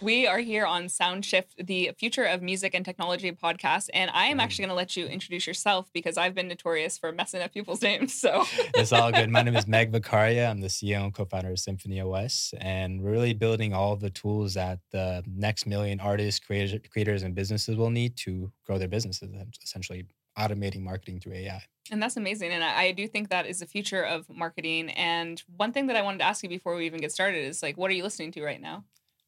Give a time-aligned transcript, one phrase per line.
[0.00, 4.40] We are here on Soundshift, the Future of Music and Technology podcast, and I am
[4.40, 7.80] actually going to let you introduce yourself because I've been notorious for messing up people's
[7.90, 8.12] names.
[8.12, 8.44] So
[8.74, 9.30] It's all good.
[9.30, 10.50] My name is Megh Vakharia.
[10.50, 14.54] I'm the CEO and co-founder of Symphony OS, and we're really building all the tools
[14.54, 19.32] that the next million artists, creators, creators, and businesses will need to grow their businesses.
[19.62, 20.06] Essentially,
[20.38, 21.62] automating marketing through AI.
[21.90, 22.52] And that's amazing.
[22.52, 24.90] And I, I do think that is the future of marketing.
[24.90, 27.62] And one thing that I wanted to ask you before we even get started is
[27.62, 28.84] like, what are you listening to right now?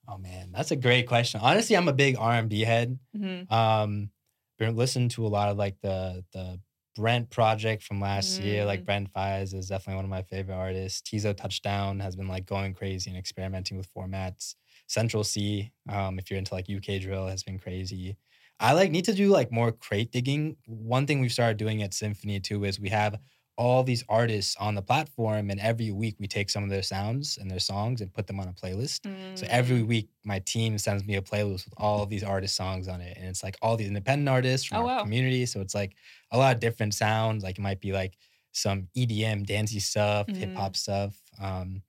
[0.08, 1.40] Oh man, that's a great question.
[1.42, 2.98] Honestly, I'm a big R&B head.
[3.16, 3.52] Mm-hmm.
[3.52, 4.10] Um,
[4.58, 6.60] been listening to a lot of like the the
[6.94, 8.64] Brent project from last year.
[8.64, 8.84] Like Mm.
[8.84, 11.02] Brent Faiyaz is definitely one of my favorite artists.
[11.02, 14.54] Teezo Touchdown has been like going crazy and experimenting with formats.
[14.86, 18.16] Central Cee, um, if you're into like UK drill, has been crazy.
[18.60, 20.56] I like need to do like more crate digging.
[20.66, 23.18] One thing we've started doing at Symphony too is we have
[23.56, 27.38] all these artists on the platform, and every week we take some of their sounds
[27.38, 29.06] and their songs and put them on a playlist.
[29.34, 29.84] So every Mm.
[29.84, 33.16] week, my team sends me a playlist with all of these artist songs on it,
[33.16, 35.04] and it's like all these independent artists from Oh, our wow.
[35.04, 35.46] community.
[35.46, 35.96] So it's like
[36.32, 37.42] a lot of different sounds.
[37.44, 38.16] Like it might be like
[38.52, 40.56] some EDM, dancey stuff, hip Mhm.
[40.56, 41.20] hop stuff.
[41.40, 41.82] Um,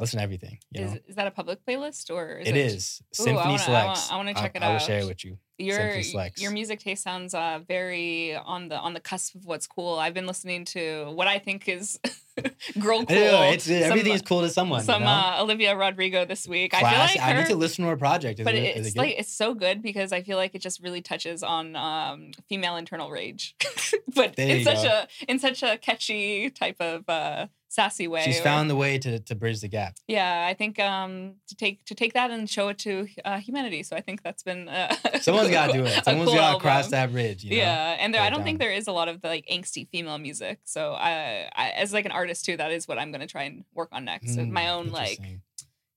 [0.00, 0.58] listen to everything.
[0.72, 3.38] You is, know, is that a public playlist or is it it is Ooh, Symphony
[3.38, 4.10] I wanna- Selects.
[4.10, 4.70] I wanna I'll- check it out.
[4.70, 5.38] I will share it with you.
[5.58, 6.42] your Symphony Selects.
[6.42, 9.98] your music taste sounds uh, very on the on the cusp of what's cool.
[9.98, 12.00] I've been listening to what I think is
[12.80, 13.16] girl cool.
[13.16, 14.82] know, it's some- everything is cool to someone.
[14.82, 15.12] Some you know?
[15.12, 16.74] uh, Olivia Rodrigo this week.
[16.74, 18.40] I feel Class- like I her, need to listen to her project.
[18.40, 20.82] Is but it, it's it like it's so good because I feel like it just
[20.82, 23.54] really touches on um, female internal rage,
[24.14, 24.88] but There in such go.
[24.88, 28.22] a in such a catchy type of uh, sassy way.
[28.22, 29.94] she's or- found the way to to bridge the gap.
[30.08, 33.82] yeah, I think um, to take to take that and show it to uh, humanity.
[33.82, 36.04] So I think that's been uh, Someone's got to do it.
[36.04, 37.44] Someone's cool got to cross that bridge.
[37.44, 37.56] You know?
[37.56, 40.18] Yeah, and there, I don't think there is a lot of the like angsty female
[40.18, 40.58] music.
[40.64, 43.64] So I, I as like an artist too, that is what I'm gonna try and
[43.74, 44.34] work on next.
[44.34, 45.18] So my Hmm, own like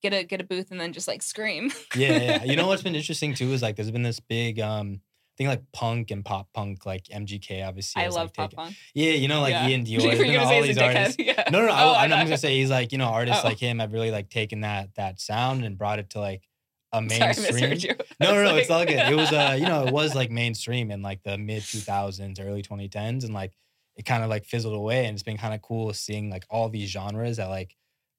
[0.01, 1.71] get a get a booth and then just like scream.
[1.95, 2.43] yeah, yeah.
[2.43, 5.01] You know what's been interesting too is like there's been this big um
[5.37, 8.01] thing like punk and pop punk like MGK obviously.
[8.03, 8.75] I love like, pop taken- punk.
[8.93, 9.69] Yeah, you know like Yeah.
[9.69, 10.17] iann Dior.
[10.17, 11.15] Been gonna all these he's artists.
[11.19, 11.43] Yeah.
[11.51, 11.71] No, no, no.
[11.73, 12.17] Oh, I, am know.
[12.23, 13.47] gonna say he's like you know artists Oh.
[13.47, 16.47] like him have really like taken that that sound and brought it to like
[16.91, 17.79] a Sorry, mainstream.
[17.79, 17.95] you.
[18.21, 18.97] I No, no, no, it's all good.
[19.11, 22.61] It was uh, you know, it was like mainstream in like the mid 2000s, early
[22.61, 23.53] 2010s, and like
[23.95, 25.05] it kind of like fizzled away.
[25.05, 27.75] And it's been kind of cool seeing like all these genres that like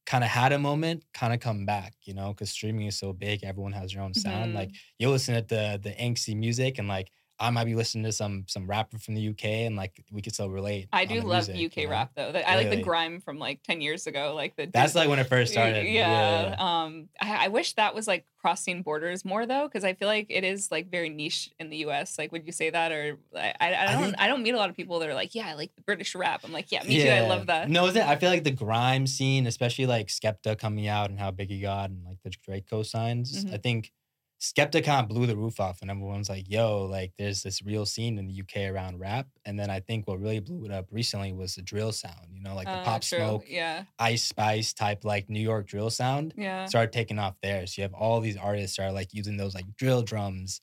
[0.07, 3.13] kind of had a moment kind of come back, you know, because streaming is so
[3.13, 4.53] big, everyone has their own sound.
[4.53, 4.55] Mhm.
[4.55, 7.11] Like you listen at the the angsty music, and like
[7.45, 10.35] I might be listening to some some rapper from the UK, and like we could
[10.35, 10.89] still relate.
[10.93, 11.91] I do love music, UK you know?
[11.93, 12.33] rap though.
[12.33, 14.35] The- I like the grime from like ten years ago.
[14.35, 15.87] Like the That's like when it first started.
[15.87, 16.57] Yeah.
[16.59, 20.27] Um, I, I wish that was like crossing borders more though, because I feel like
[20.29, 22.19] it is like very niche in the U.S.
[22.19, 24.53] Like, would you say that, or I, I, I I don't, think- I don't meet
[24.55, 26.43] a lot of people that are like, yeah, I like the British rap.
[26.45, 27.09] I'm like, yeah, me too.
[27.09, 27.71] I love that.
[27.71, 28.03] No, is it?
[28.07, 31.61] I feel like the grime scene, especially like Skepta coming out and how big he
[31.61, 33.45] got and like the Drake co-signs.
[33.45, 33.55] Mhm.
[33.55, 33.93] I think
[34.45, 37.87] Skepta kind of blew the roof off and everyone's like, yo, like there's this real
[37.87, 39.29] scene in the UK around rap.
[39.47, 42.41] And then I think what really blew it up recently was the drill sound, you
[42.43, 43.15] know, like the Uh, pop true.
[43.15, 43.87] smoke, Yeah.
[43.99, 46.67] ice spice type like New York drill sound Yeah.
[46.67, 47.67] started taking off there.
[47.67, 50.61] So you have all these artists are like using those like drill drums.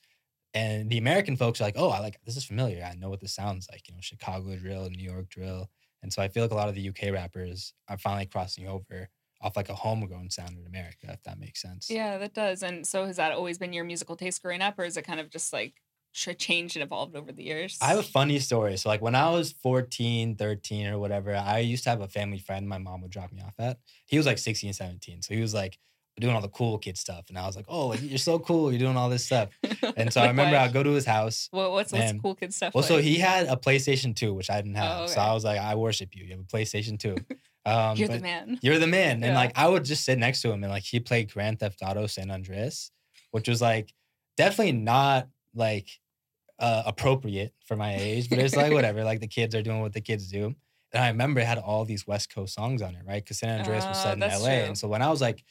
[0.54, 2.84] And the American folks are like, oh, I like this is familiar.
[2.84, 5.70] I know what this sounds like, you know, Chicago drill, New York drill.
[6.04, 9.10] And so I feel like a lot of the UK rappers are finally crossing over
[9.42, 11.90] off like a homegrown sound in America, if that makes sense.
[11.90, 12.64] Yeah, that does.
[12.64, 15.20] And so has that always been your musical taste growing up, or is it kind
[15.20, 15.76] of just like
[16.14, 17.78] changed and evolved over the years?
[17.82, 18.78] I have a funny story.
[18.78, 22.40] So like when I was 14, 13 or whatever, I used to have a family
[22.40, 23.80] friend my mom would drop me off at.
[24.08, 25.22] He was like 16, 17.
[25.22, 25.78] So he was like
[26.20, 27.26] doing all the cool kid stuff.
[27.30, 28.72] And I was like, oh, like, you're so cool.
[28.72, 29.50] You're doing all this stuff.
[29.98, 30.62] And so I remember what?
[30.62, 31.48] I'd go to his house.
[31.52, 32.74] What, what's what's cool kid stuff?
[32.74, 35.02] Well, so he had a PlayStation 2, which I didn't have.
[35.02, 35.20] Oh, So.
[35.20, 36.24] I was like, I worship you.
[36.26, 37.18] You have a PlayStation 2.
[37.66, 38.60] Um, You're the man.
[38.62, 39.18] You're the man.
[39.18, 39.36] And Yeah.
[39.36, 42.08] like, I would just sit next to him and like, he played Grand Theft Auto
[42.08, 42.92] San Andreas,
[43.32, 43.94] which was like
[44.38, 45.90] definitely not like
[46.60, 49.04] uh, appropriate for my age, but it's like whatever.
[49.04, 50.56] Like, the kids are doing what the kids do.
[50.94, 53.24] And I remember it had all these West Coast songs on it, right?
[53.24, 54.38] Because San Andreas was Oh, set in LA.
[54.38, 54.48] true.
[54.68, 55.44] And so when I was like,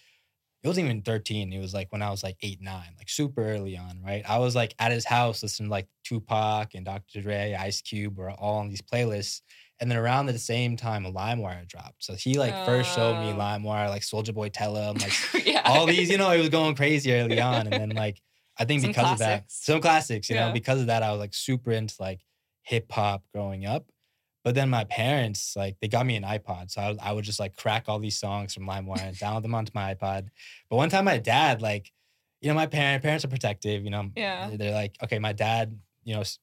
[0.62, 1.53] it wasn't even 13.
[1.53, 4.23] It was like when I was like eight, nine, like super early on, right?
[4.29, 7.23] I was like at his house listening to like Tupac and Dr.
[7.23, 9.41] Dre, Ice Cube were all on these playlists.
[9.81, 12.05] And then around the same time, LimeWire dropped.
[12.05, 13.37] So he like first showed me Oh.
[13.37, 15.12] LimeWire, like Soulja Boy Tell him, like
[15.47, 15.62] yeah.
[15.65, 17.67] all these, you know, it was going crazy early on.
[17.67, 18.21] And then like
[18.59, 20.49] I think Some because of that, some classics, you Yeah.
[20.49, 22.21] know, because of that, I was like super into like
[22.62, 23.87] hip hop growing up.
[24.45, 26.71] But then my parents, like, they got me an iPod.
[26.71, 29.55] So I, I would just like crack all these songs from LimeWire and download them
[29.55, 30.29] onto my iPod.
[30.71, 31.93] But one time my dad, like,
[32.41, 34.11] you know, my parent, parents are protective, you know.
[34.17, 34.51] Yeah.
[34.55, 36.39] They're like, okay, my dad, you know, s-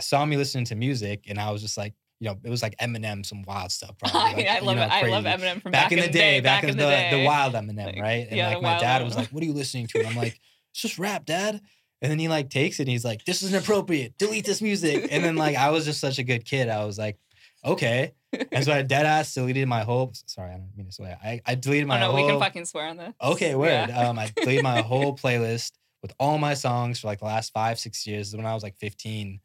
[0.00, 2.76] saw me listening to music and I was just like, you know, it was like
[2.78, 3.96] Eminem, some wild stuff.
[4.02, 4.90] Probably, like, I you love know, it.
[4.90, 5.38] I love crazy.
[5.46, 7.10] Eminem from Back, in the day, back, in the, day.
[7.12, 8.26] the wild Eminem, Like, right?
[8.28, 9.04] And yeah, like my dad one.
[9.04, 10.40] was like, "What are you listening to?" And I'm like,
[10.72, 11.60] "It's just rap, dad."
[12.02, 14.18] And then he like takes it and he's like, "This is inappropriate.
[14.18, 16.68] Delete this music." And then like I was just such a good kid.
[16.68, 17.16] I was like,
[17.64, 18.12] "Okay."
[18.54, 20.12] And so I dead ass deleted my whole.
[20.26, 21.18] Sorry, I don't mean to swear.
[21.22, 22.14] I, I deleted Oh my no, whole.
[22.14, 23.14] we can fucking swear on this.
[23.22, 23.90] Okay, word.
[23.90, 23.90] Yeah.
[23.90, 25.72] Um, I deleted my whole playlist
[26.02, 28.76] with all my songs for like the last five, six years when I was like
[28.76, 29.40] 15.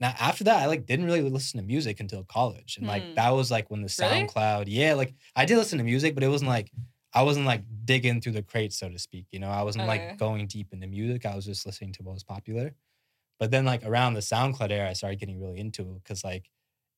[0.00, 3.14] Now after that, I like didn't really listen to music until college, and like Hmm.
[3.16, 4.32] that was like when the Really?
[4.32, 6.70] SoundCloud, yeah, like I did listen to music, but it wasn't like
[7.12, 9.26] I wasn't like digging through the crates, so to speak.
[9.32, 9.86] You know, I wasn't Okay.
[9.86, 11.26] like going deep into music.
[11.26, 12.74] I was just listening to what was popular.
[13.38, 16.50] But then like around the SoundCloud era, I started getting really into it because like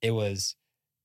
[0.02, 0.56] it was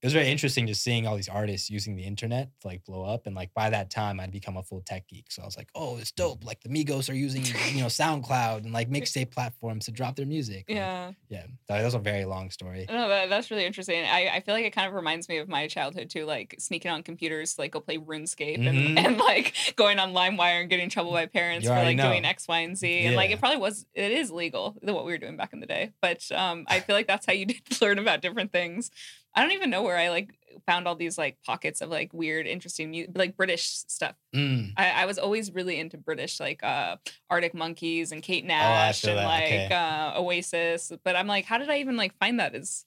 [0.06, 3.04] it was very interesting just seeing all these artists using the internet to like blow
[3.04, 3.26] up.
[3.26, 5.32] And like by that time, I'd become a full tech geek.
[5.32, 6.46] So I was like, oh, it's dope.
[6.46, 7.44] Like the Migos are using
[7.74, 10.66] you know SoundCloud and like mixtape platforms to drop their music.
[10.70, 11.12] Like, Yeah.
[11.30, 11.46] yeah.
[11.68, 12.86] That was a very long story.
[12.88, 14.04] No, that, that's really interesting.
[14.06, 16.92] I, I feel like it kind of reminds me of my childhood too, like sneaking
[16.92, 18.68] on computers to like go play RuneScape Mhm.
[18.70, 21.98] and, and like going on LimeWire and getting in trouble by parents You for like
[21.98, 22.10] know.
[22.12, 23.06] doing X, Y, and Z.
[23.08, 25.66] And like it probably was it is legal what we were doing back in the
[25.66, 25.94] day.
[26.00, 28.92] But um I feel like that's how you did learn about different things.
[29.36, 30.30] I don't even know where I like
[30.66, 34.16] found all these like pockets of like weird, interesting mu- like British stuff.
[34.34, 34.72] Mm.
[34.78, 36.96] I, I was always really into British, like uh
[37.30, 39.70] Arctic Monkeys and Kate Oh, Nash feel and that, like okay.
[39.74, 40.92] uh Oasis.
[41.04, 42.86] But I'm like, how did I even like find that as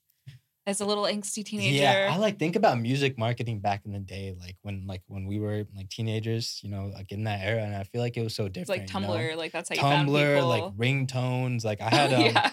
[0.67, 1.83] as a little angsty teenager?
[1.83, 5.27] Yeah, I like think about music marketing back in the day, like when like when
[5.27, 8.23] we were like teenagers, you know, like in that era, and I feel like it
[8.23, 8.81] was so it's different.
[8.93, 9.15] like you know?
[9.15, 10.49] Tumblr, like that's how you found Tumblr, people.
[10.49, 11.65] like ringtones.
[11.65, 12.51] Like I Oh, had um, yeah.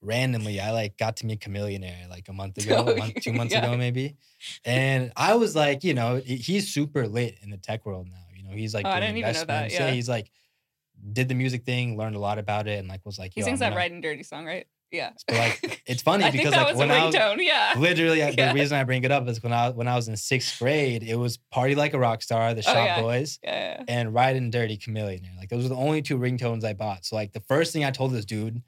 [0.00, 3.32] Randomly, I like got to meet Chamillionaire like a month ago, Oh, a month, two
[3.40, 3.64] months yeah.
[3.64, 4.16] ago maybe,
[4.64, 8.16] and I was like, you know, he's super lit in the tech world now.
[8.36, 9.74] You know, he's like Oh, I doing didn't even know that, investments.
[9.74, 9.90] yeah.
[9.90, 10.30] he's like
[11.12, 13.60] did the music thing, learned a lot about it, and like was like, he sings
[13.60, 14.66] I'm that gonna- "Right and Dirty" song, right?
[14.90, 15.10] Yeah.
[15.28, 17.14] But like, it's funny because like when I was.
[17.14, 17.74] Yeah.
[17.76, 18.52] literally Yeah.
[18.52, 21.02] the reason I bring it up is when I when I was in sixth grade,
[21.02, 23.00] it was "Party Like a Rock Star," the Oh, Shop yeah.
[23.00, 23.82] Boys, Yeah.
[23.86, 27.04] and "Ridin' Dirty Chamillionaire." Like those were the only two ringtones I bought.
[27.04, 28.62] So like the first thing I told this dude,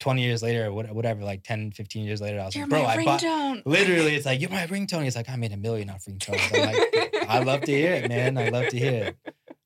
[0.00, 2.84] twenty years later or whatever, like 10, 15 years later, I was You're like, "Bro,
[2.84, 5.04] I bought." Literally, it's like you're my ringtone.
[5.04, 6.40] He's like, I made a million off ringtones.
[6.54, 8.36] I'm like, I love to hear it, man.
[8.36, 9.16] I love to hear it.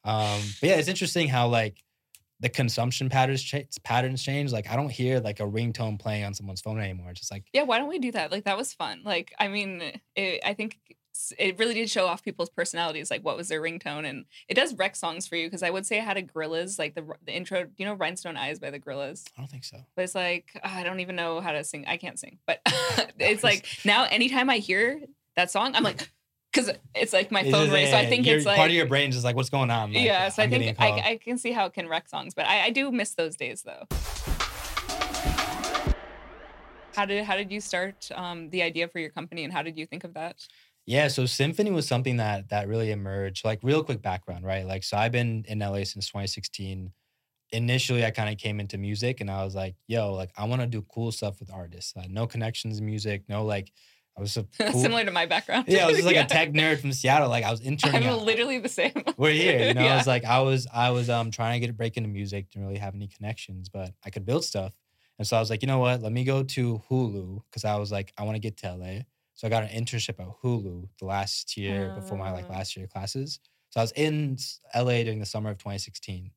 [0.04, 1.82] Um, but yeah, it's interesting how like
[2.40, 4.52] the consumption patterns cha- patterns change.
[4.52, 7.10] Like I don't hear like a ringtone playing on someone's phone anymore.
[7.10, 8.30] It's just like Yeah, why don't we do that?
[8.30, 9.02] Like that was fun.
[9.04, 9.82] Like I mean,
[10.14, 10.78] it, I think
[11.38, 13.10] it really did show off people's personalities.
[13.10, 15.86] Like what was their ringtone, and it does wreck songs for you because I would
[15.86, 17.66] say I had a Gorillaz like the the intro.
[17.76, 19.24] You know, Rhinestone Eyes by the Gorillaz.
[19.36, 19.78] I don't think so.
[19.94, 21.84] But it's like I don't even know how to sing.
[21.86, 22.60] I can't sing, but
[23.18, 25.00] it's like now anytime I hear
[25.36, 26.08] that song, I'm like,
[26.52, 27.90] because it's like my phone rings.
[27.90, 29.92] So I think it's like part of your brain's just like, what's going on?
[29.92, 30.28] Like, yeah.
[30.28, 31.10] So I I'm a think I.
[31.10, 33.62] I can see how it can wreck songs, but I, I do miss those days
[33.62, 33.86] though.
[36.94, 39.78] How did how did you start um, the idea for your company, and how did
[39.78, 40.48] you think of that?
[40.88, 43.44] Yeah, so Symphony was something that that really emerged.
[43.44, 44.66] Like real quick background, right?
[44.66, 46.92] Like so I've been in LA since 2016.
[47.50, 50.60] Initially, I kind of came into music and I was like, yo, like I want
[50.62, 51.92] to do cool stuff with artists.
[51.96, 53.70] Uh, no connections in music, no like
[54.16, 55.66] I was a cool Similar to my background.
[55.68, 56.24] Yeah, I was just like Yeah.
[56.24, 57.28] a tech nerd from Seattle.
[57.28, 58.04] Like I was interning.
[58.08, 58.22] I'm out.
[58.24, 58.92] literally the same.
[59.18, 59.86] We're here, you know.
[59.86, 62.50] I was like, I was, I was um trying to get a break into music.
[62.50, 64.72] Didn't really have any connections, but I could build stuff.
[65.18, 66.00] And so I was like, you know what?
[66.02, 69.00] Let me go to Hulu because I was like, I want to get to LA.
[69.38, 72.54] So I got an internship at Hulu the last year before my like Ah.
[72.54, 73.38] last year classes.
[73.70, 74.36] So I was in
[74.74, 76.32] LA during the summer of 2016.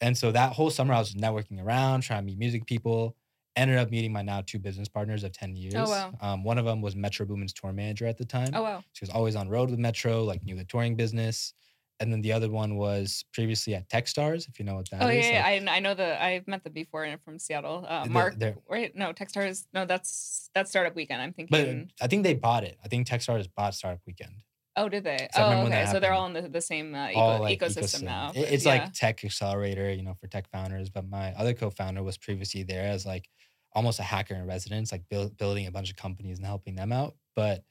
[0.00, 3.16] And so that whole summer I was networking around, trying to meet music people.
[3.56, 5.74] Ended up meeting my now two business partners of 10 years.
[5.74, 6.12] Oh, wow.
[6.20, 8.50] Um, one of them was Metro Boomin's tour manager at the time.
[8.54, 8.84] Oh wow.
[8.92, 11.54] She was always on road with Metro, like knew the touring business.
[12.00, 15.06] And then the other one was previously at Techstars, if you know what that is.
[15.06, 15.60] oh yeah, yeah.
[15.64, 17.84] like- I, I know the I've met them before and from Seattle.
[17.88, 19.66] Uh, They're- Mark, they're- wait, no, Techstars.
[19.74, 21.20] No, that's that's Startup Weekend.
[21.22, 21.88] I'm thinking.
[21.98, 22.04] but.
[22.04, 22.78] I think they bought it.
[22.84, 24.42] I think Techstars bought Startup Weekend.
[24.76, 25.28] oh, did they?
[25.34, 25.86] Oh, okay.
[25.90, 28.30] So they're all in the, the same uh, eco- All, like, ecosystem, now.
[28.30, 28.72] It- but It's yeah.
[28.74, 30.88] like tech accelerator, you know, for tech founders.
[30.88, 33.28] But my other co-founder was previously there as like
[33.72, 36.92] almost a hacker in residence, like build, building a bunch of companies and helping them
[36.92, 37.16] out.
[37.34, 37.64] But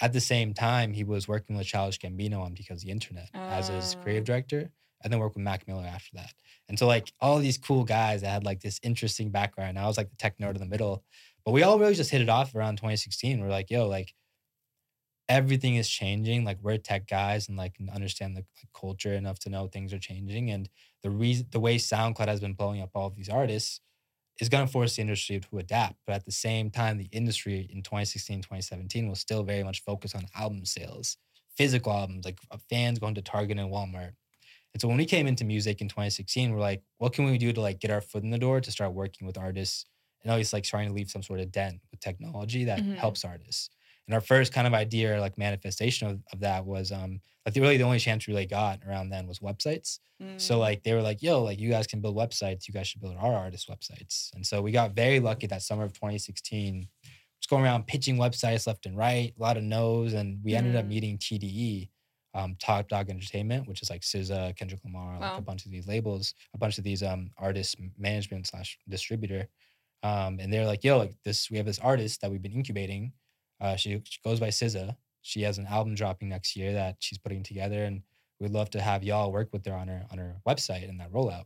[0.00, 3.30] at the same time, he was working with Childish Gambino on Because of the Internet
[3.34, 4.26] as his creative Ah.
[4.26, 4.70] director,
[5.02, 6.32] and then worked with Mac Miller after that.
[6.68, 9.78] And so like all these cool guys that had like this interesting background.
[9.78, 11.04] I was like the tech nerd in the middle,
[11.44, 13.40] but we all really just hit it off around 2016.
[13.40, 14.14] We're like, yo, like
[15.28, 16.44] everything is changing.
[16.44, 19.98] Like we're tech guys and like understand the like, culture enough to know things are
[19.98, 20.50] changing.
[20.50, 20.68] And
[21.02, 23.80] the reason the way SoundCloud has been blowing up all of these artists
[24.40, 25.96] is going to force the industry to adapt.
[26.06, 30.16] But at the same time, the industry in 2016, 2017 was still very much focused
[30.16, 31.16] on album sales,
[31.56, 34.12] physical albums, like uh, fans going to Target and Walmart.
[34.72, 37.52] And so when we came into music in 2016, we're like, what can we do
[37.52, 39.86] to like get our foot in the door to start working with artists
[40.22, 42.96] and always like trying to leave some sort of dent with technology that Mhm.
[42.96, 43.70] helps artists.
[44.06, 47.60] And our first kind of idea like manifestation of, of that was um like the,
[47.60, 49.98] really the only chance we really got around then was websites.
[50.36, 50.60] So Mm.
[50.60, 53.16] like they were like, yo, like you guys can build websites, you guys should build
[53.18, 54.30] our artist websites.
[54.34, 56.88] And so we got very lucky that summer of 2016,
[57.40, 60.76] just going around pitching websites left and right, a lot of no's, and we ended
[60.76, 60.88] up Mm.
[60.88, 61.90] meeting TDE,
[62.34, 65.86] um, Top Dawg Entertainment, which is like SZA, Kendrick Lamar, like a bunch of these
[65.86, 69.48] labels, a bunch of these um artist management slash distributor.
[70.02, 73.12] Um, and they're like, yo, like this, we have this artist that we've been incubating.
[73.60, 74.96] Uh, she, she goes by SZA.
[75.22, 78.02] She has an album dropping next year that she's putting together, and
[78.40, 81.12] we'd love to have y'all work with her on her on her website and that
[81.12, 81.44] rollout.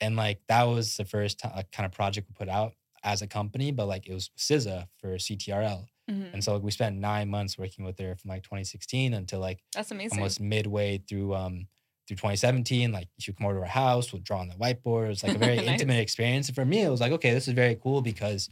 [0.00, 3.20] And like that was the first ti- like, kind of project we put out as
[3.22, 5.86] a company, but like it was SZA for CTRL.
[6.10, 6.32] Mhm.
[6.32, 9.60] And so like, we spent nine months working with her from like 2016 until like
[9.74, 10.18] That's amazing.
[10.18, 11.68] almost midway through um
[12.08, 12.90] through 2017.
[12.92, 15.06] Like she would come over to our house, we'll draw on the whiteboard.
[15.06, 15.68] It was like a very Nice.
[15.68, 16.48] intimate experience.
[16.48, 18.48] And for me, it was like, okay, this is very cool because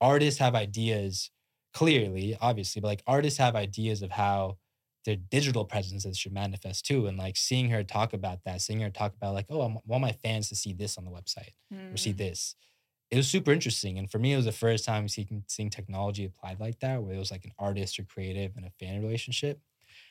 [0.00, 1.30] artists have ideas
[1.76, 4.58] clearly, obviously, but like artists have ideas of how
[5.04, 7.06] their digital presences should manifest too.
[7.06, 10.02] And like seeing her talk about that, seeing her talk about like, oh, I want
[10.02, 11.54] my fans to see this on the website
[11.92, 12.18] or see Mm.
[12.18, 12.56] this.
[13.10, 13.98] It was super interesting.
[13.98, 17.14] And for me, it was the first time seeing, seeing technology applied like that, where
[17.14, 19.60] it was like an artist or creative and a fan relationship.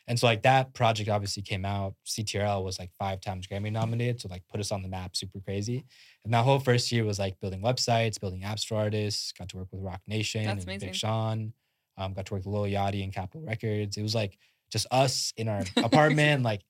[0.07, 1.95] And so like that project obviously came out.
[2.05, 4.21] CTRL was like five times Grammy nominated.
[4.21, 5.83] So like put us on the map, super crazy.
[6.23, 9.57] And that whole first year was like building websites, building apps for artists, got to
[9.57, 10.89] work with Roc Nation That's and amazing.
[10.89, 11.53] Big Sean.
[11.97, 13.97] Um, got to work with Lil Yachty and Capitol Records.
[13.97, 14.37] It was like
[14.71, 16.61] just us in our apartment, like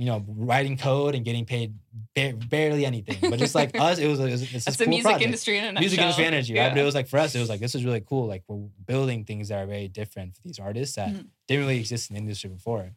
[0.00, 1.74] you know, writing code and getting paid
[2.14, 3.18] ba- barely anything.
[3.30, 5.58] But just like us, it was, it was it's That's the cool music project industry
[5.58, 6.70] in a music industry energy, right?
[6.70, 8.26] But it was like for us, it was like this is really cool.
[8.26, 11.26] Like we're building things that are very different for these artists that Mhm.
[11.48, 12.92] didn't really exist in the industry before.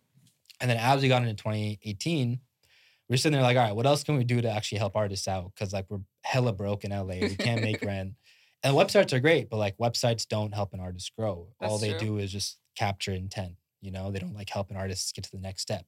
[0.61, 2.39] And then as we got into 2018,
[3.09, 4.95] we are sitting there like, all right, what else can we do to actually help
[4.95, 5.51] artists out?
[5.53, 8.13] Because like we're hella broke in LA, we can't make rent.
[8.63, 11.49] And websites are great, but like websites don't help an artist grow.
[11.59, 11.99] All they true.
[11.99, 13.55] do is just capture intent.
[13.81, 15.85] You know, they don't like help an artist get to the next step.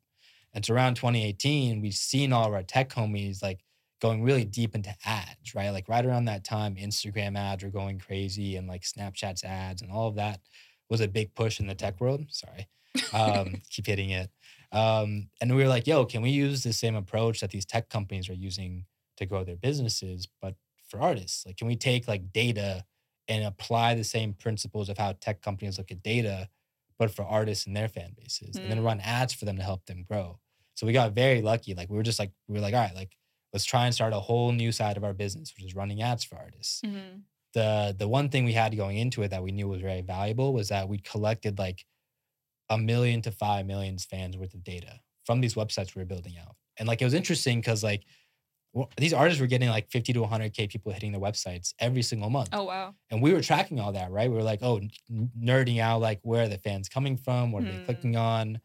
[0.55, 3.63] And so around 2018, we've seen all of our tech homies like
[4.01, 5.71] going really deep into ads, right?
[5.71, 9.91] Like right around that time, Instagram ads were going crazy and like Snapchat's ads and
[9.91, 10.41] all of that
[10.89, 12.25] was a big push in the tech world.
[12.31, 12.69] Sorry.
[13.11, 14.31] Um, keep hitting it.
[14.71, 17.89] Um, and we were like, yo, can we use the same approach that these tech
[17.89, 18.85] companies are using
[19.17, 20.55] to grow their businesses, but
[20.87, 21.45] for artists?
[21.45, 22.85] Like, can we take like data
[23.27, 26.49] and apply the same principles of how tech companies look at data,
[26.99, 28.83] but for artists and their fan bases, and then Mm.
[28.83, 30.39] run ads for them to help them grow?
[30.75, 31.73] So we got very lucky.
[31.73, 33.15] Like, we were just like, we were like, all right, like,
[33.53, 36.23] let's try and start a whole new side of our business, which is running ads
[36.23, 37.25] for artists Mhm.
[37.53, 40.53] the the one thing we had going into it that we knew was very valuable
[40.53, 41.85] was that we collected like
[42.69, 46.37] a million to five million fans worth of data from these websites we were building
[46.37, 46.55] out.
[46.77, 48.03] And like it was interesting because like
[48.97, 52.49] these artists were getting like 50 to 100k people hitting their websites every single month.
[52.51, 52.95] Oh wow.
[53.09, 54.29] And we were tracking all that, right?
[54.29, 57.67] We were like, oh, nerding out like where are the fans coming from, what are
[57.67, 57.85] they Hmm.
[57.85, 58.59] clicking on,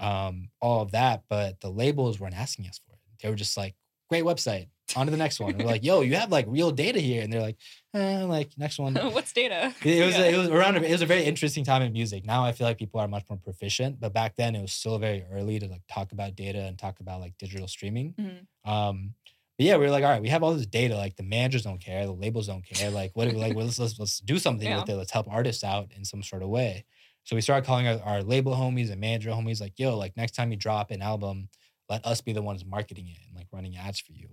[0.00, 1.24] um, all of that.
[1.28, 2.98] But the labels weren't asking us for it.
[3.22, 3.74] They were just like,
[4.08, 5.50] great website, on to the next one.
[5.50, 7.56] And we're like, yo, you have like real data here, and they're like,
[7.94, 8.94] eh, like next one.
[9.12, 9.74] What's data?
[9.82, 10.24] It was Yeah.
[10.26, 12.24] it was around it was a very interesting time in music.
[12.24, 14.98] Now I feel like people are much more proficient, but back then it was still
[14.98, 18.14] very early to like talk about data and talk about like digital streaming.
[18.18, 18.70] Mhm.
[18.70, 19.14] Um,
[19.58, 20.94] but yeah, we were like, all right, we have all this data.
[20.96, 22.90] Like the managers don't care, the labels don't care.
[22.90, 23.32] Like what?
[23.34, 24.94] Like well, let's, let's let's do something with it.
[24.94, 26.84] Let's help artists out in some sort of way.
[27.26, 30.36] So we started calling our, our label homies and manager homies like, yo, like next
[30.36, 31.48] time you drop an album,
[31.88, 34.28] let us be the ones marketing it and like running ads for you.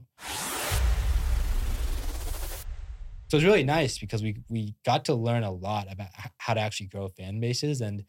[3.29, 6.59] So it's really nice because we we got to learn a lot about how to
[6.59, 8.03] actually grow fan bases, and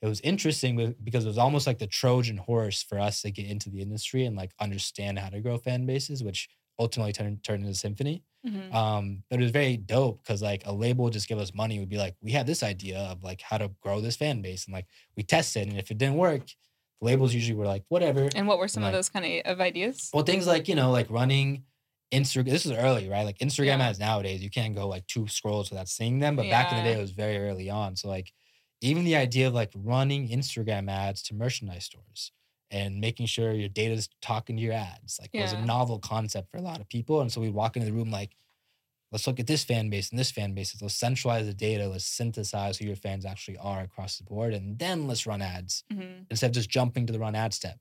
[0.00, 3.46] it was interesting because it was almost like the Trojan horse for us to get
[3.46, 7.62] into the industry and like understand how to grow fan bases, which ultimately turned turned
[7.64, 8.22] into Symphony.
[8.46, 8.72] Mhm.
[8.72, 11.78] Um, but it was very dope because like a label would just give us money,
[11.80, 14.64] would be like, we have this idea of like how to grow this fan base,
[14.66, 16.46] and like we tested, and if it didn't work,
[17.00, 18.28] the labels usually were like, whatever.
[18.36, 20.10] And what were some like- of those kind of, ideas?
[20.14, 21.64] Well, things like you know, like running
[22.12, 22.46] Instagram.
[22.46, 23.24] This is early, right?
[23.24, 23.88] Like Instagram Yeah.
[23.88, 26.36] ads nowadays, you can't go like two scrolls without seeing them.
[26.36, 27.96] But back in the day, it was very early on.
[27.96, 28.32] So like,
[28.80, 32.32] even the idea of like running Instagram ads to merchandise stores
[32.70, 35.98] and making sure your data is talking to your ads, like it was a novel
[35.98, 37.20] concept for a lot of people.
[37.20, 38.36] And so we walk into the room like,
[39.10, 40.76] let's look at this fan base and this fan base.
[40.80, 41.88] Let's centralize the data.
[41.88, 45.84] Let's synthesize who your fans actually are across the board, and then let's run ads
[45.92, 46.26] Mhm.
[46.30, 47.78] instead of just jumping to the run ad step,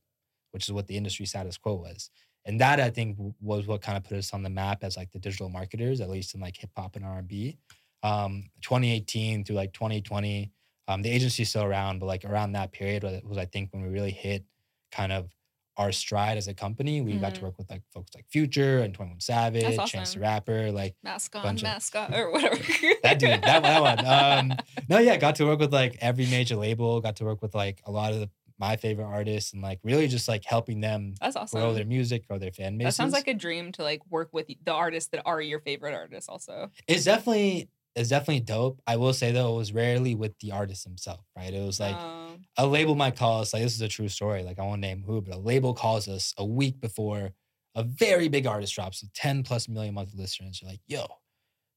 [0.52, 2.10] which is what the industry status quo was.
[2.46, 5.12] And that I think was what kind of put us on the map as like
[5.12, 7.58] the digital marketers, at least in like hip hop and R and B.
[8.04, 10.50] Um, 2018 through like 2020,
[10.88, 13.82] um, the agency's still around, but like around that period was, was I think when
[13.84, 14.46] we really hit
[14.92, 15.30] kind of
[15.78, 17.02] our stride as a company.
[17.02, 17.44] We got to Mhm.
[17.44, 20.20] work with like folks like Future and Twenty One Savage, Chance the.
[20.22, 22.56] Rapper, like Mask on, bunch of- mascot, or whatever.
[23.04, 24.06] that dude, that, that one.
[24.06, 24.58] Um,
[24.90, 27.00] no, yeah, got to work with like every major label.
[27.00, 30.08] Got to work with like a lot of the, my favorite artists, and like really
[30.08, 31.60] just like helping them That's awesome.
[31.60, 32.86] grow their music, grow their fan base.
[32.88, 35.94] that sounds like a dream to like work with the artists that are your favorite
[35.94, 36.28] artists.
[36.28, 38.82] Also, it's definitely it's definitely dope.
[38.88, 41.54] I will say though, it was rarely with the artist himself, right?
[41.54, 44.44] It was like Um, a label might call us like this is a true story.
[44.44, 47.32] Like I won't name who, but a label calls us a week before
[47.76, 50.60] a very big artist drops with 10 plus million monthly listeners.
[50.62, 51.06] You're like, yo,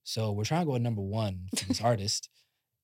[0.04, 2.28] so we're trying to go at number one for this artist,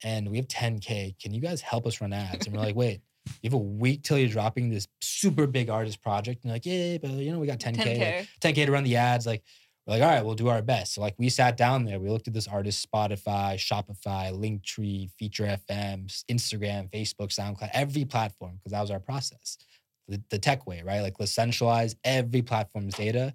[0.04, 1.18] and we have 10k.
[1.18, 2.46] Can you guys help us run ads?
[2.46, 3.00] And we're like, wait,
[3.42, 6.44] you have a week till you're dropping this super big artist project.
[6.44, 7.76] And you're like, yeah, but you know, we got 10k.
[7.76, 8.28] 10k.
[8.40, 9.26] 10k to run the ads.
[9.26, 9.42] Like,
[9.86, 10.94] we're like, all right, we'll do our best.
[10.94, 15.58] So like we sat down there, we looked at this artist, Spotify, Shopify, Linktree, Feature
[15.70, 19.58] FM, Instagram, Facebook, SoundCloud, every platform, because that was our process.
[20.08, 21.00] The, the tech way, right?
[21.00, 23.34] Like let's centralize every platform's data,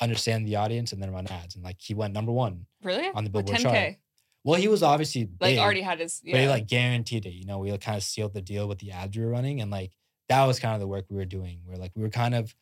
[0.00, 1.54] understand the audience, and then run ads.
[1.54, 2.66] And like he went number one.
[2.82, 3.08] Really?
[3.14, 3.96] On the Billboard chart.
[4.44, 6.20] Well, he was obviously Like big, already had his.
[6.24, 7.32] but he like guaranteed it.
[7.34, 9.70] You know, we kind of sealed the deal with the ads we were running, and
[9.70, 9.92] like
[10.28, 11.60] that was kind of the work we were doing.
[11.64, 12.54] Where like we were kind of,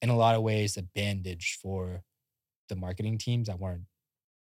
[0.00, 2.02] in a lot of ways, a bandage for
[2.72, 3.82] the marketing teams that weren't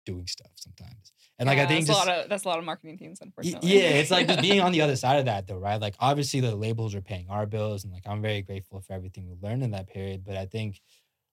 [0.05, 1.11] doing stuff sometimes.
[1.39, 3.19] And like I think that's just a lot of that's a lot of marketing teams,
[3.21, 3.73] unfortunately.
[3.73, 5.79] yeah, it's like just being on the other side of that though, right?
[5.79, 9.27] Like obviously the labels are paying our bills, and like I'm very grateful for everything
[9.27, 10.23] we learned in that period.
[10.25, 10.81] But I think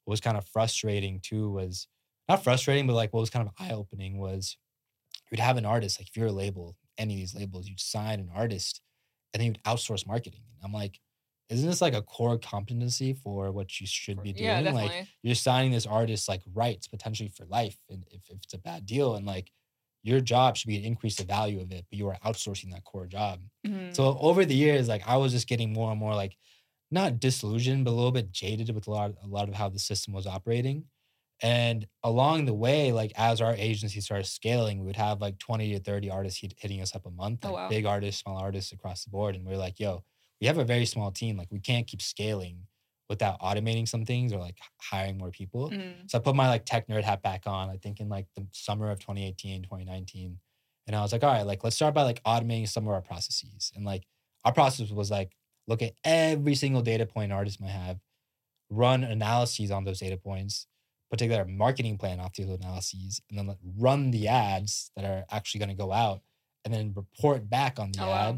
[0.05, 1.89] what was kind of frustrating too was
[2.29, 4.57] not frustrating, but like what was kind of eye opening was
[5.31, 8.21] you'd have an artist, like if you're a label, any of these labels, you'd sign
[8.21, 8.81] an artist
[9.33, 10.43] and then you'd outsource marketing.
[10.57, 11.01] And I'm like,
[11.51, 14.65] isn't this like a core competency for what you should be doing?
[14.65, 18.55] yeah, Like you're signing this artist like rights potentially for life and if, if it's
[18.55, 19.51] a bad deal and like
[20.03, 22.85] your job should be to increase the value of it but you are outsourcing that
[22.85, 23.95] core job Mhm.
[23.95, 26.37] so over the years like i was just getting more and more like
[26.91, 29.79] not disillusioned but a little bit jaded with a lot a lot of how the
[29.79, 30.87] system was operating
[31.43, 35.73] and along the way like as our agency started scaling we would have like 20
[35.73, 37.69] to 30 artists hitting us up a month Oh, like wow.
[37.69, 40.05] big artists small artists across the board and we are like yo
[40.45, 42.67] we have a very small team like we can't keep scaling
[43.09, 46.11] without automating some things or like hiring more people Mhm.
[46.11, 48.47] so I put my like tech nerd hat back on, I think in like the
[48.53, 50.41] summer of 2018, 2019.
[50.87, 53.03] And I was like, all right, like let's start by like automating some of our
[53.03, 53.73] processes.
[53.75, 54.07] And like
[54.45, 58.01] our process was like look at every single data point an artist might have,
[58.71, 60.67] run analyses on those data points,
[61.11, 65.05] put together a marketing plan off those analyses, and then like, run the ads that
[65.05, 66.23] are actually going to go out
[66.65, 68.37] and then report back on the Oh, wow.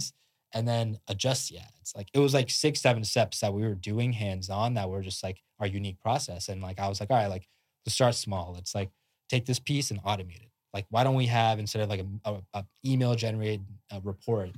[0.57, 1.93] And then adjust the ads.
[1.95, 5.03] Like it was like six, seven steps that we were doing hands on that were
[5.03, 6.49] just like our unique process.
[6.49, 7.47] And like I was like, all right, like
[7.85, 8.53] let's start small.
[8.55, 8.91] Let's like
[9.29, 10.51] take this piece and automate it.
[10.73, 14.51] Like why don't we have instead of like a, a, a email generated uh, report,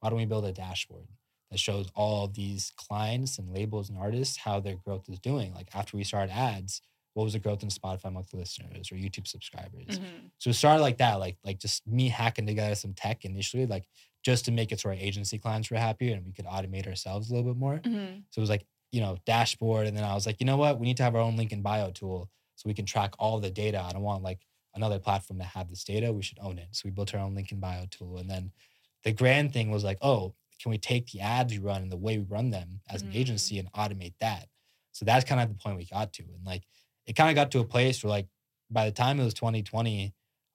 [0.00, 1.08] why don't we build a dashboard
[1.50, 5.54] that shows all these clients and labels and artists how their growth is doing?
[5.54, 6.82] Like after we started ads,
[7.14, 9.98] what was the growth in Spotify monthly listeners or YouTube subscribers?
[9.98, 10.30] Mhm.
[10.36, 13.86] So it started like that, like like just me hacking together some tech initially, like
[14.28, 17.24] just to make it so our agency clients were happier and we could automate ourselves
[17.30, 17.78] a little bit more.
[17.78, 18.24] Mhm.
[18.30, 19.86] So it was like, you know, dashboard.
[19.86, 20.78] And then I was like, you know what?
[20.80, 22.20] We need to have our own link in bio tool
[22.56, 23.80] so we can track all the data.
[23.80, 24.40] I don't want like
[24.74, 26.12] another platform to have this data.
[26.12, 26.68] We should own it.
[26.72, 28.18] So we built our own link in bio tool.
[28.18, 28.52] And then
[29.04, 31.96] the grand thing was like, oh, can we take the ads we run and the
[32.06, 33.16] way we run them as an Mm.
[33.22, 34.48] agency and automate that?
[34.96, 36.24] So that's kind of the point we got to.
[36.24, 36.64] And like
[37.06, 38.28] it kind of got to a place where like
[38.70, 40.12] by the time it was 2020,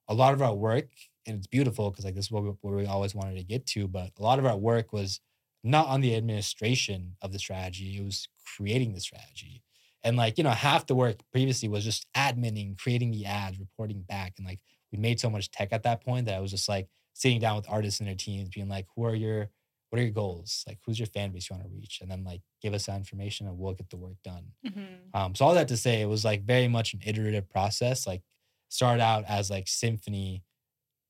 [0.08, 0.90] a lot of our work,
[1.26, 3.66] and it's beautiful because like this is what we, where we always wanted to get
[3.66, 5.20] to, but a lot of our work was
[5.64, 9.62] not on the administration of the strategy, it was creating the strategy.
[10.04, 14.02] And like, you know, half the work previously was just adminning, creating the ads, reporting
[14.02, 14.34] back.
[14.36, 14.58] And like
[14.90, 17.54] we made so much tech at that point that I was just like sitting down
[17.56, 19.50] with artists and their teams, being like, who are your
[19.90, 20.64] what are your goals?
[20.66, 21.98] Like who's your fan base you want to reach?
[22.00, 24.46] And then like give us that information and we'll get the work done.
[24.66, 25.14] Mhm.
[25.14, 28.06] Um, so all that to say, it was like very much an iterative process.
[28.06, 28.22] Like
[28.70, 30.42] started out as like Symphony,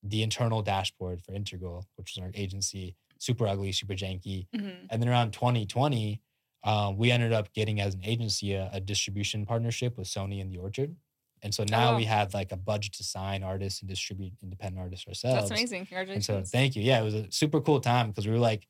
[0.02, 4.48] the internal dashboard for Integral, which was our agency, super ugly, super janky.
[4.54, 4.86] Mhm.
[4.90, 6.20] And then around 2020,
[6.64, 10.50] um, we ended up getting as an agency a, a distribution partnership with Sony and
[10.50, 10.96] the Orchard.
[11.42, 11.96] And so now wow.
[11.96, 15.48] we had like a budget to sign artists and distribute independent artists ourselves.
[15.48, 15.88] That's amazing.
[15.90, 16.82] And so thank you.
[16.82, 18.68] Yeah, it was a super cool time because we were like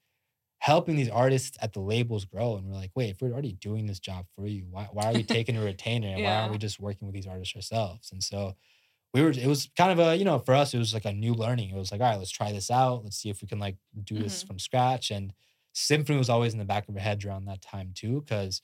[0.59, 2.57] helping these artists at the labels grow.
[2.57, 5.13] And we're like, wait, if we're already doing this job for you, why, why are
[5.13, 6.09] we taking a retainer?
[6.09, 8.11] And why aren't we just working with these artists ourselves?
[8.13, 8.55] And so
[9.15, 11.13] we were, it was kind of a, you know, for us, it was like a
[11.13, 11.71] new learning.
[11.71, 13.05] It was like, all right, let's try this out.
[13.05, 14.47] Let's see if we can like do this Mhm.
[14.47, 15.11] from scratch.
[15.11, 15.35] And
[15.75, 18.63] Symphony was always in the back of our heads around that time too, because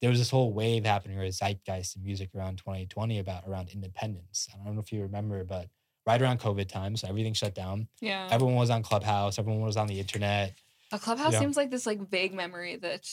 [0.00, 3.70] there was this whole wave happening or a zeitgeist in music around 2020 about around
[3.70, 4.48] independence.
[4.52, 5.68] I don't know if you remember, but
[6.06, 8.28] right around COVID time, so everything shut down yeah.
[8.30, 10.54] everyone was on Clubhouse, everyone was on the internet.
[10.92, 11.40] A clubhouse Yeah.
[11.40, 13.08] seems like this like vague memory that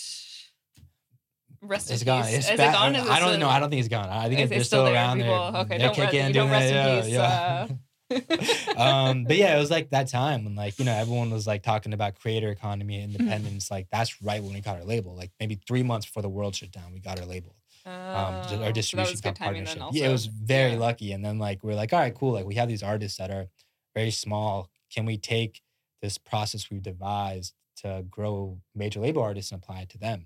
[1.63, 2.23] Rest It's gone.
[2.23, 2.33] peace.
[2.35, 2.95] It's Is it gone?
[2.95, 3.49] Is I don't know.
[3.49, 4.09] I don't think it's gone.
[4.09, 5.51] I think It's- it's, they're it's still, around people.
[5.51, 5.61] there.
[5.61, 7.67] Okay, They're don't re- kicking, don't rest in peace, yeah, yeah.
[8.77, 11.63] um, but yeah, it was like that time when like you know everyone was like
[11.63, 13.71] talking about creator economy, and independence.
[13.71, 15.15] like that's right when we got our label.
[15.15, 17.55] Like maybe three months before the world shut down, we got our label.
[17.85, 20.01] Um, Oh, our distribution com- timing then partnership.
[20.01, 20.77] Yeah, it was very Yeah.
[20.79, 21.11] lucky.
[21.11, 22.33] And then like we're like, all right, cool.
[22.33, 23.47] Like we have these artists that are
[23.95, 24.69] very small.
[24.93, 25.61] Can we take
[26.01, 30.25] this process we've devised to grow major label artists and apply it to them?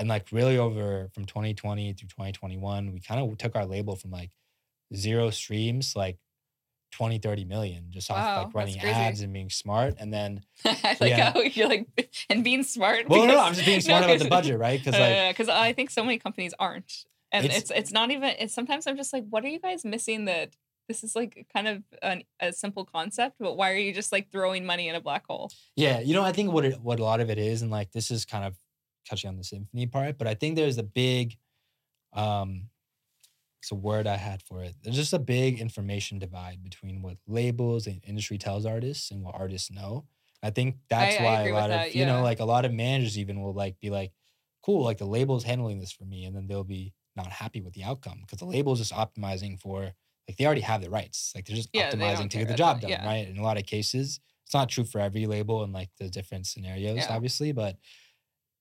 [0.00, 4.10] And like really over from 2020 through 2021, we kind of took our label from
[4.10, 4.30] like
[4.94, 6.16] zero streams, like
[6.92, 9.96] 20, 30 million, just Wow, like running ads and being smart.
[9.98, 11.32] And then, I like Yeah.
[11.32, 13.08] how you're like and being smart.
[13.10, 14.80] well, no, no, I'm just being no, smart about the budget, right?
[14.80, 18.10] Because oh, like, because I think so many companies aren't, and It's- it's, it's not
[18.10, 18.30] even.
[18.38, 20.24] It's sometimes I'm just like, what are you guys missing?
[20.24, 20.56] That
[20.88, 24.32] this is like kind of an, a simple concept, but why are you just like
[24.32, 25.52] throwing money in a black hole?
[25.76, 27.92] Yeah, you know, I think what it, what a lot of it is, and like
[27.92, 28.56] this is kind of
[29.10, 31.36] touching on the symphony part, but I think there's a big,
[32.12, 32.70] um,
[33.62, 34.76] it's a word I had for it.
[34.82, 39.34] There's just a big information divide between what labels and industry tells artists and what
[39.34, 40.06] artists know.
[40.42, 42.64] I think that's I why agree a lot that, of you know, like a lot
[42.64, 44.12] of managers even will like be like,
[44.62, 47.74] "Cool, like the label's handling this for me," and then they'll be not happy with
[47.74, 49.92] the outcome because the label's just optimizing for
[50.28, 52.80] like they already have the rights, like they're just Yeah, optimizing to get the job
[52.80, 53.02] done, yeah.
[53.02, 53.28] right?
[53.28, 56.46] In a lot of cases, it's not true for every label and like the different
[56.46, 57.10] scenarios, Yeah.
[57.10, 57.52] obviously.
[57.52, 57.76] But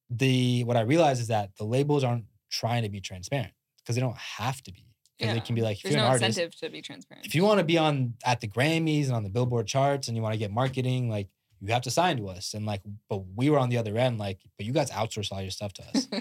[0.10, 4.02] the what I realize is that the labels aren't trying to be transparent because they
[4.02, 4.86] don't have to be.
[5.18, 5.40] Because Yeah.
[5.40, 7.26] they can be like, if There's you're no an artist, incentive to be transparent.
[7.26, 10.16] if you want to be on at the Grammys and on the Billboard charts and
[10.16, 11.28] you want to get marketing, like
[11.62, 12.54] you have to sign to us.
[12.54, 15.42] And like, but we were on the other end, like, but you guys outsource all
[15.42, 16.08] your stuff to us.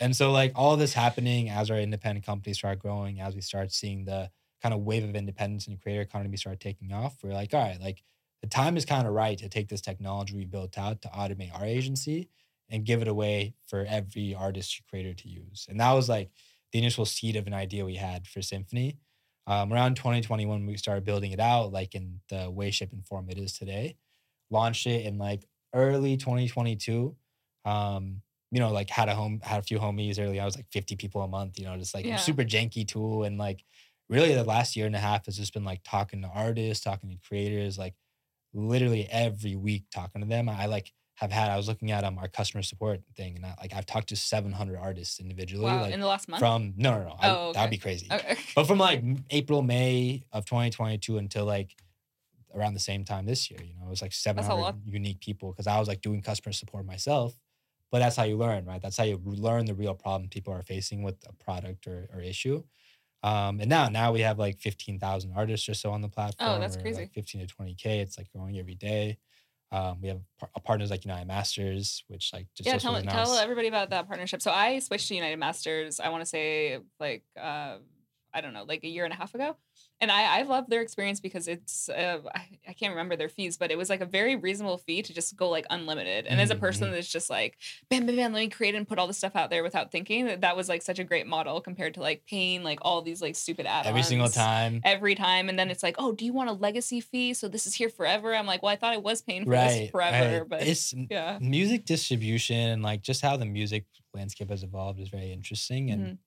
[0.00, 3.70] And so like all this happening as our independent companies start growing, as we start
[3.72, 7.54] seeing the kind of wave of independence and creator economy start taking off, we're like,
[7.54, 8.02] all right, like
[8.40, 11.54] the time is kind of right to take this technology we built out to automate
[11.56, 12.28] our agency
[12.72, 15.66] and give it away for every artist or creator to use.
[15.70, 16.32] And that was like
[16.72, 18.98] the initial seed of an idea we had for Symphony.
[19.46, 23.30] Um, around 2021, we started building it out, like in the way, shape, and form
[23.30, 23.98] it is today.
[24.50, 27.16] Launched it in like early 2022.
[27.64, 30.38] Um, you know, like had a home, had a few homies early.
[30.40, 32.18] I was like 50 people a month, you know, just like Yeah.
[32.18, 33.24] super janky tool.
[33.24, 33.64] And like
[34.08, 37.10] really the last year and a half has just been like talking to artists, talking
[37.10, 37.94] to creators, like
[38.54, 40.48] literally every week talking to them.
[40.48, 43.54] I like have had, I was looking at um our customer support thing and I,
[43.60, 45.66] like I've talked to 700 artists individually.
[45.66, 46.40] wow, like in the last month.
[46.40, 47.16] from, no, no, no.
[47.20, 48.08] I- Oh, That'd be crazy.
[48.10, 48.36] okay.
[48.56, 51.76] But from like April, May of 2022 until like
[52.54, 55.66] around the same time this year, you know, it was like 700 unique people because
[55.66, 57.34] I was like doing customer support myself.
[57.90, 58.80] But that's how you learn, right?
[58.80, 62.20] That's how you learn the real problem people are facing with a product or, or
[62.22, 62.62] issue.
[63.22, 66.52] Um, and now, now we have like 15,000 artists or so on the platform.
[66.52, 67.00] Oh, that's crazy.
[67.02, 68.00] Like 15 to 20K.
[68.00, 69.18] It's like growing every day.
[69.72, 73.68] Um, we have par- partners like United Masters, which like just yeah, tell, tell everybody
[73.68, 74.42] about that partnership.
[74.42, 75.98] So I switched to United Masters.
[75.98, 77.78] I want to say like uh,
[78.34, 79.56] I don't know, like a year and a half ago,
[80.00, 83.56] and I I love their experience because it's uh, I, I can't remember their fees,
[83.56, 86.26] but it was like a very reasonable fee to just go like unlimited.
[86.26, 86.92] And as a person mhm.
[86.92, 87.58] that's just like
[87.90, 90.26] bam bam bam, let me create and put all this stuff out there without thinking,
[90.26, 93.22] that that was like such a great model compared to like paying like all these
[93.22, 94.80] like stupid add Every single time.
[94.84, 97.34] Every time, and then it's like, oh, do you want a legacy fee?
[97.34, 98.34] So this is here forever.
[98.34, 100.48] I'm like, well, I thought I was paying for this forever, right.
[100.48, 105.08] but it's yeah, music distribution and like just how the music landscape has evolved is
[105.08, 106.18] very interesting and Mhm.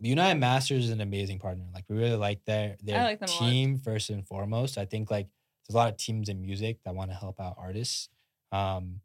[0.00, 3.28] The united masters is an amazing partner like we really like their their like them
[3.28, 3.40] a lot.
[3.40, 5.28] team first and foremost i think like
[5.66, 8.08] there's a lot of teams in music that want to help out artists
[8.52, 9.00] um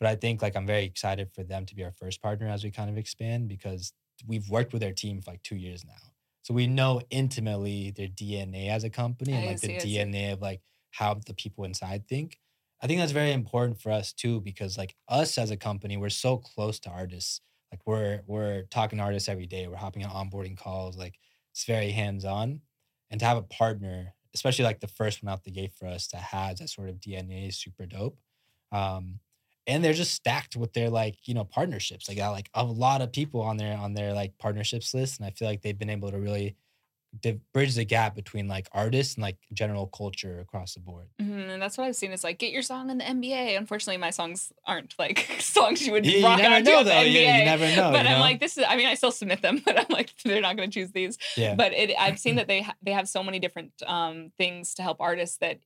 [0.00, 2.64] but i think like i'm very excited for them to be our first partner as
[2.64, 3.92] we kind of expand because
[4.26, 8.08] we've worked with their team for like two years now so we know intimately their
[8.08, 9.96] dna as a company and I like see, the I see.
[9.98, 12.38] dna of like how the people inside think
[12.84, 16.08] I think that's very important for us too, because like us as a company, we're
[16.10, 17.40] so close to artists.
[17.72, 19.66] Like we're we're talking to artists every day.
[19.66, 20.96] We're hopping on onboarding calls.
[20.96, 21.18] Like
[21.52, 22.60] it's very hands on,
[23.10, 26.08] and to have a partner, especially like the first one out the gate for us
[26.08, 28.18] that has that sort of DNA is super dope.
[28.72, 29.20] Um,
[29.66, 32.08] and they're just stacked with their like you know partnerships.
[32.08, 35.26] Like got like a lot of people on their on their like partnerships list, and
[35.26, 36.56] I feel like they've been able to really
[37.20, 41.08] div- bridge the gap between like artists and like general culture across the board.
[41.20, 42.12] Mhm, and that's what I've seen.
[42.12, 43.56] Is like get your song in the NBA.
[43.56, 46.78] Unfortunately, my songs aren't like songs you would You, you rock never out to know
[46.84, 47.00] the though.
[47.00, 47.38] You, NBA.
[47.38, 47.90] you never know.
[47.92, 48.20] but you I'm know?
[48.20, 48.64] like, this is.
[48.66, 51.18] I mean, I still submit them, but I'm like, they're not going to choose these.
[51.36, 51.54] yeah.
[51.54, 54.82] But it, I've seen that they ha- they have so many different um, things to
[54.82, 55.58] help artists that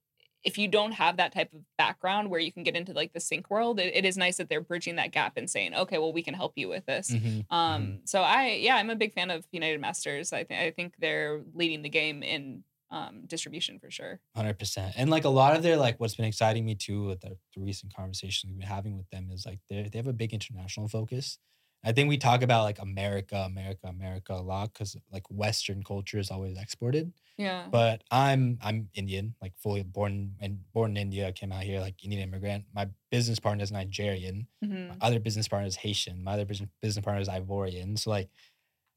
[0.47, 3.21] if you don't have that type of background where you can get into like the
[3.21, 6.13] sync world, it, it is nice that they're bridging that gap and saying, okay, well,
[6.13, 7.11] we can help you with this.
[7.11, 8.09] Mhm, Um, mhm.
[8.09, 10.33] so I, yeah, I'm a big fan of United Masters.
[10.33, 14.21] I think I think they're leading the game in um, distribution for sure.
[14.37, 17.21] Hundred percent, and like a lot of their like what's been exciting me too with
[17.21, 20.13] the, the recent conversations we've been having with them is like they they have a
[20.13, 21.39] big international focus.
[21.87, 26.19] I think we talk about like America, America, America a lot because like Western culture
[26.19, 27.13] is always exported.
[27.39, 27.69] Yeah.
[27.71, 31.31] But I'm I'm Indian, like fully born and born in India.
[31.33, 32.65] Came out here like Indian immigrant.
[32.75, 34.49] My business partner is Nigerian.
[34.65, 34.89] Mhm.
[34.89, 36.25] My other business partner is Haitian.
[36.25, 37.99] My other business business partner is Ivorian.
[37.99, 38.31] So like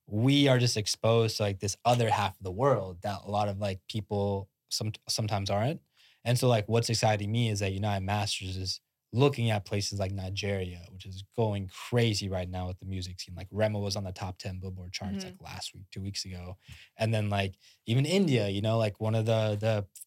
[0.07, 3.49] we are just exposed to like this other half of the world that a lot
[3.49, 5.81] of like people some sometimes aren't.
[6.25, 10.11] And so like what's exciting me is that United Masters is looking at places like
[10.11, 13.33] Nigeria, which is going crazy right now with the music scene.
[13.35, 15.25] Like Rema was on the top 10 Billboard charts Mhm.
[15.25, 16.57] like last week, two weeks ago.
[16.97, 17.55] And then like
[17.87, 19.57] even India, you know, like one of the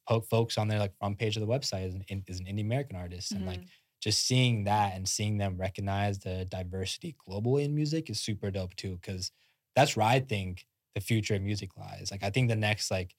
[0.07, 2.69] the folks on their like front page of the website is an, is an Indian
[2.69, 3.35] American artist.
[3.35, 3.71] And like Mhm.
[4.01, 8.75] just seeing that and seeing them recognize the diversity globally in music is super dope
[8.77, 8.99] too.
[9.03, 9.33] Cause
[9.75, 12.11] that's where I think the future of music lies.
[12.11, 13.15] Like I think the next like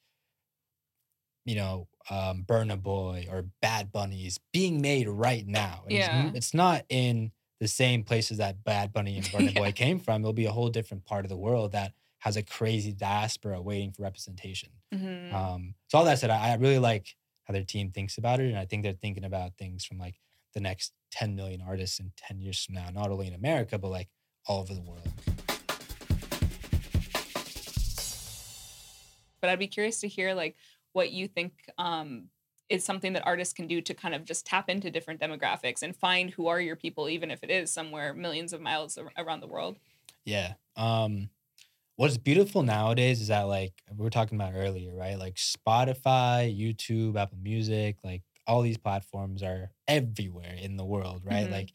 [1.44, 5.84] you know, um, Burna Boy or Bad Bunny is being made right now.
[5.86, 6.30] And it's Yeah.
[6.34, 9.60] It's, not in the same places that Bad Bunny and Burna Yeah.
[9.60, 10.22] Boy came from.
[10.22, 13.92] It'll be a whole different part of the world that has a crazy diaspora waiting
[13.92, 14.70] for representation.
[14.94, 15.32] Mhm.
[15.32, 18.48] Um, so all that said, I, I really like how their team thinks about it,
[18.48, 20.14] and I think they're thinking about things from like
[20.54, 23.88] the next 10 million artists in 10 years from now, not only in America but
[23.90, 24.08] like
[24.46, 25.08] all over the world.
[29.40, 30.56] but I'd be curious to hear like
[30.94, 32.30] what you think um,
[32.70, 35.96] is something that artists can do to kind of just tap into different demographics and
[35.96, 39.40] find who are your people, even if it is somewhere millions of miles ar- around
[39.40, 39.78] the world.
[40.24, 40.54] Yeah.
[40.76, 41.30] Um
[41.96, 45.18] what's beautiful nowadays is that like we were talking about earlier, right?
[45.18, 51.48] Like Spotify, YouTube, Apple Music, like all these platforms are everywhere in the world, right?
[51.48, 51.50] Mhm.
[51.50, 51.72] Like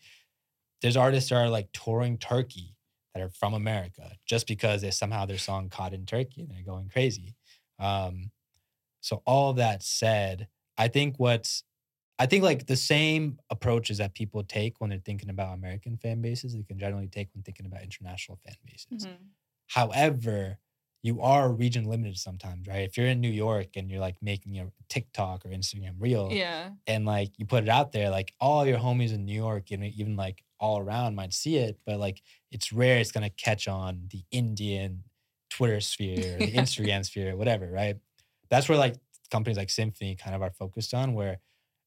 [0.81, 2.77] there's artists that are like touring Turkey
[3.13, 6.63] that are from America just because they somehow their song caught in Turkey and they're
[6.63, 7.35] going crazy.
[7.79, 8.31] Um
[9.01, 11.63] so all that said, I think what's
[12.21, 16.21] I think like the same approaches that people take when they're thinking about American fan
[16.21, 19.07] bases, they can generally take when thinking about international fan bases.
[19.07, 19.17] Mhm.
[19.67, 20.57] However,
[21.01, 22.81] you are region limited sometimes, right?
[22.81, 26.71] If you're in New York and you're like making a TikTok or Instagram reel Yeah.
[26.87, 29.85] and like you put it out there, like all your homies in New York and
[29.85, 34.09] even like all around might see it, but like it's rare it's gonna catch on
[34.11, 35.05] the Indian
[35.49, 37.95] Twitter sphere, the Instagram sphere, whatever, right?
[38.49, 38.95] That's where like
[39.31, 41.39] companies like Symphony kind of are focused on, where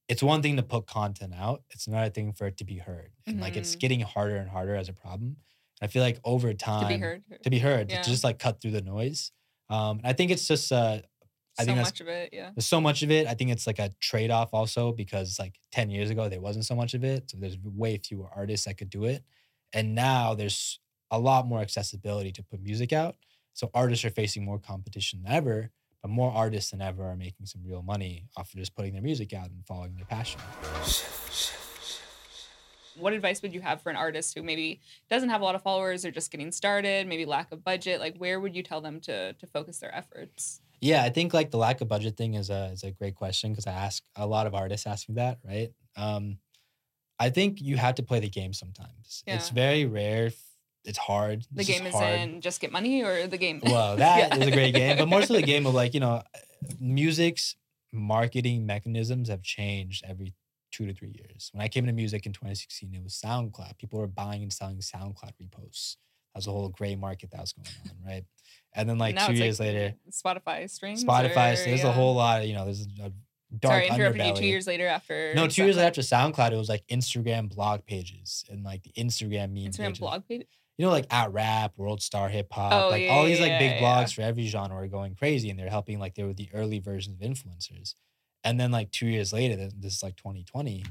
[0.09, 3.13] it's one thing to put content out, it's another thing for it to be heard.
[3.27, 3.81] And like it's Mhm.
[3.81, 5.37] getting harder and harder as a problem.
[5.81, 7.23] And I feel like over time To be heard.
[7.43, 8.03] to be heard, Yeah.
[8.03, 9.33] to just like cut through the noise.
[9.71, 11.01] Um, and I think it's just uh,
[11.59, 12.31] I so think much of it.
[12.33, 12.51] Yeah.
[12.55, 13.27] there's so much of it.
[13.27, 16.65] I think it's like a trade off also because like 10 years ago there wasn't
[16.67, 17.31] so much of it.
[17.31, 19.25] So there's way fewer artists that could do it.
[19.73, 23.17] And now there's a lot more accessibility to put music out.
[23.55, 25.71] So artists are facing more competition than ever,
[26.03, 29.03] but more artists than ever are making some real money off of just putting their
[29.03, 30.41] music out and following their passion.
[32.97, 35.63] What advice would you have for an artist who maybe doesn't have a lot of
[35.63, 38.01] followers or just getting started, maybe lack of budget?
[38.01, 40.61] Like, where would you tell them to to focus their efforts?
[40.81, 43.53] Yeah, I think like the lack of budget thing is a is a great question
[43.53, 45.71] because I ask a lot of artists ask me that, right?
[45.97, 46.39] Um,
[47.19, 49.23] I think you have to play the game sometimes.
[49.27, 50.33] It's very rare.
[50.85, 51.45] It's hard.
[51.53, 52.19] The It's game is hard.
[52.21, 53.61] in just get money or the game.
[53.65, 54.45] Well, that is Yeah.
[54.47, 56.23] a great game, but more so the game of like you know,
[56.81, 57.57] music's
[57.93, 60.35] marketing mechanisms have changed every
[60.73, 61.51] two to three years.
[61.53, 63.77] When I came into music in 2016, it was SoundCloud.
[63.79, 65.97] People were buying and selling SoundCloud reposts.
[66.35, 68.25] That was a whole gray market that was going on, right?
[68.75, 71.05] And then like Now two years later, Spotify streams.
[71.05, 71.53] Spotify.
[71.53, 71.89] or- so there's yeah.
[71.91, 72.65] a whole lot of you know.
[72.65, 73.13] There's a
[73.61, 75.35] dark Sorry, interrupted you two years later after.
[75.35, 79.51] No, two years after SoundCloud, it was like Instagram blog pages and like the Instagram
[79.53, 79.99] meme Instagram pages.
[79.99, 80.47] blog page.
[80.79, 83.59] You know, like at rap, World Star Hip Hop, Oh, like yeah, all these like
[83.59, 84.23] big yeah, blogs yeah.
[84.25, 85.99] for every genre are going crazy, and they're helping.
[85.99, 87.95] Like they were the early versions of influencers.
[88.45, 90.85] And then like two years later, this is like 2020,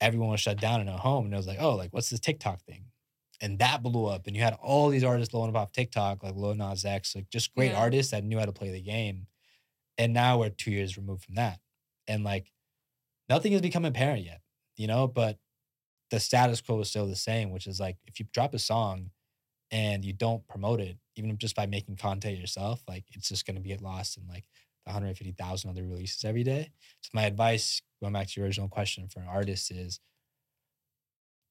[0.00, 2.20] everyone was shut down in a home, and it was like, oh, like what's this
[2.20, 2.86] TikTok thing?
[3.40, 6.34] And that blew up, and you had all these artists blowing up off TikTok, like
[6.34, 9.26] Lil Nas X, like just great artists that knew how to play the game.
[9.98, 11.60] And now we're two years removed from that,
[12.08, 12.50] and like
[13.28, 14.40] nothing has become apparent yet,
[14.76, 15.06] you know.
[15.06, 15.38] But
[16.10, 19.10] the status quo is still the same, which is like if you drop a song
[19.70, 23.56] and you don't promote it, even just by making content yourself, like it's just going
[23.56, 24.44] to get lost in like
[24.84, 26.70] the 150,000 other releases every day.
[27.00, 29.98] So my advice, going back to your original question for an artist, is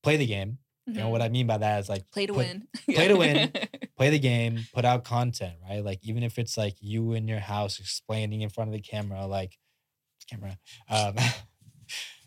[0.03, 0.59] play the game.
[0.87, 2.67] You know what I mean by that is like Play to put- win.
[2.93, 3.51] play to win.
[3.97, 5.83] play the game, put out content, right?
[5.83, 9.25] Like even if it's like you in your house explaining in front of the camera,
[9.25, 9.57] like
[10.29, 11.15] camera, um,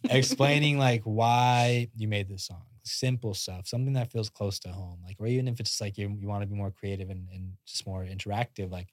[0.04, 2.62] explaining like why you made this song.
[2.84, 5.00] Simple stuff, something that feels close to home.
[5.04, 7.52] Like, or even if it's like you, you want to be more creative and, and
[7.66, 8.88] just more interactive, like,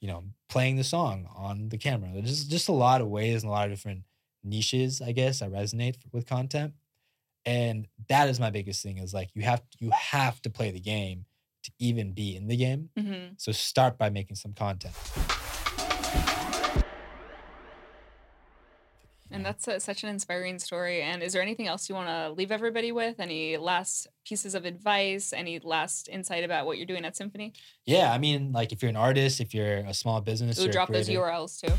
[0.00, 2.10] you know, playing the song on the camera.
[2.12, 4.02] There's just, just a lot of ways and a lot of different
[4.42, 6.72] niches, I guess, that resonate with content.
[7.44, 10.80] And that is my biggest thing is like you have you have to play the
[10.80, 11.26] game
[11.62, 12.90] to even be in the game.
[12.98, 14.94] hmm So start by making some content.
[19.36, 21.02] And that's a, such an inspiring story.
[21.02, 23.20] And is there anything else you want to leave everybody with?
[23.20, 25.34] Any last pieces of advice?
[25.34, 27.52] Any last insight about what you're doing at Symphony?
[27.84, 30.90] Yeah, I mean, like if you're an artist, if you're a small business, Ooh, drop
[30.90, 31.74] those URLs too.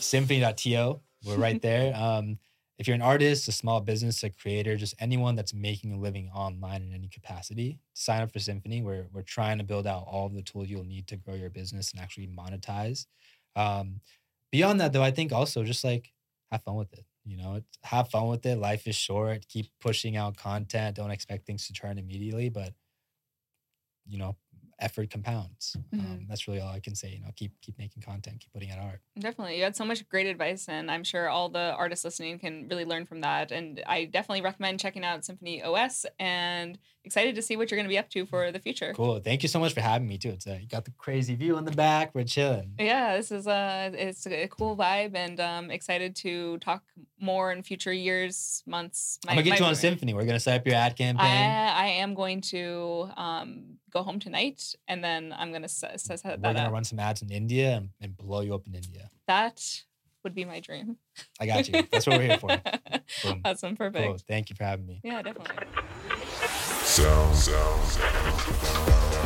[0.00, 1.00] symphony.to.
[1.24, 1.94] We're right there.
[2.00, 2.38] Um,
[2.80, 6.30] if you're an artist, a small business, a creator, just anyone that's making a living
[6.34, 8.80] online in any capacity, sign up for Symphony.
[8.80, 11.50] We're we're trying to build out all of the tools you'll need to grow your
[11.50, 13.04] business and actually monetize.
[13.54, 14.00] Um,
[14.50, 16.10] beyond that, though, I think also just like
[16.50, 17.04] have fun with it.
[17.26, 18.56] You know, have fun with it.
[18.56, 19.46] Life is short.
[19.46, 20.96] Keep pushing out content.
[20.96, 22.72] Don't expect things to turn immediately, but
[24.08, 24.36] you know,
[24.78, 25.76] effort compounds.
[25.92, 26.28] Um, Mhm.
[26.28, 27.10] that's really all I can say.
[27.10, 29.00] You know, keep keep making content, keep putting out art.
[29.18, 29.58] Definitely.
[29.58, 32.84] You had so much great advice, and I'm sure all the artists listening can really
[32.86, 33.52] learn from that.
[33.52, 37.86] And I definitely recommend checking out Symphony OS and excited to see what you're going
[37.86, 38.92] to be up to for the future.
[38.94, 39.20] Cool.
[39.20, 40.30] Thank you so much for having me too.
[40.30, 42.14] It's uh, you got the crazy view in the back.
[42.14, 42.74] We're chilling.
[42.78, 46.82] Yeah, this is a it's a cool vibe, and um, excited to talk
[47.20, 49.18] more in future years, months.
[49.28, 50.14] I'm gonna get you my- on Symphony.
[50.14, 51.26] We're gonna set up your ad campaign.
[51.26, 54.49] I, I am going to um, go home tonight,
[54.88, 56.72] and then I'm gonna set, set, set We're gonna up.
[56.72, 59.08] run some ads in India and, and blow you up in India.
[59.26, 59.62] That
[60.22, 60.96] would be my dream.
[61.40, 61.82] I got you.
[61.90, 62.48] That's what we're here for.
[63.22, 63.40] Boom.
[63.44, 64.04] Awesome, perfect.
[64.04, 64.18] Cool.
[64.28, 65.00] Thank you for having me.
[65.02, 65.56] Yeah, definitely.
[66.84, 69.20] Sound, sound, sound.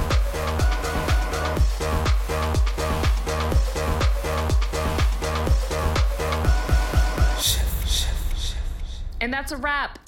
[9.20, 10.03] And that's a wrap.